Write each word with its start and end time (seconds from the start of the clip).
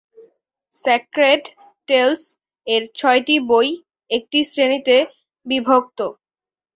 "Sacred 0.75 1.43
tales" 1.87 2.23
এর 2.67 2.83
ছয়টি 2.95 3.35
বই 3.49 3.69
"একটি 4.11 4.39
শ্রেণীতে 4.43 4.95
বিভক্ত। 5.45 5.99